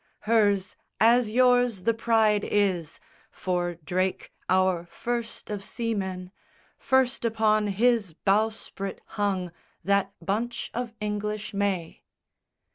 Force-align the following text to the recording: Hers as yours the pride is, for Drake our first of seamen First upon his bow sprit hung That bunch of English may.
Hers 0.21 0.75
as 0.99 1.29
yours 1.29 1.83
the 1.83 1.93
pride 1.93 2.43
is, 2.43 2.99
for 3.29 3.75
Drake 3.75 4.33
our 4.49 4.83
first 4.87 5.51
of 5.51 5.63
seamen 5.63 6.31
First 6.79 7.23
upon 7.23 7.67
his 7.67 8.13
bow 8.15 8.49
sprit 8.49 9.01
hung 9.13 9.51
That 9.83 10.11
bunch 10.19 10.71
of 10.73 10.95
English 10.99 11.53
may. 11.53 12.01